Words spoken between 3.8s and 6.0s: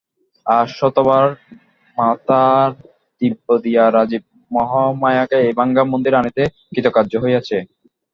রাজীব মহামায়াকে এই ভাঙা